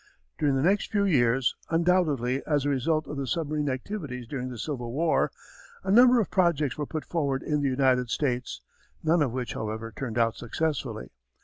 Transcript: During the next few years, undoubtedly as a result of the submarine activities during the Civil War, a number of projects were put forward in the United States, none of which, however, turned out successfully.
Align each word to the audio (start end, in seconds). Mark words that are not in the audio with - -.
During 0.39 0.55
the 0.55 0.63
next 0.63 0.89
few 0.91 1.05
years, 1.05 1.55
undoubtedly 1.69 2.43
as 2.47 2.65
a 2.65 2.69
result 2.69 3.05
of 3.07 3.17
the 3.17 3.27
submarine 3.27 3.69
activities 3.69 4.25
during 4.25 4.49
the 4.49 4.57
Civil 4.57 4.91
War, 4.91 5.31
a 5.83 5.91
number 5.91 6.19
of 6.19 6.31
projects 6.31 6.75
were 6.75 6.87
put 6.87 7.05
forward 7.05 7.43
in 7.43 7.61
the 7.61 7.69
United 7.69 8.09
States, 8.09 8.61
none 9.03 9.21
of 9.21 9.31
which, 9.31 9.53
however, 9.53 9.91
turned 9.95 10.17
out 10.17 10.35
successfully. 10.35 11.11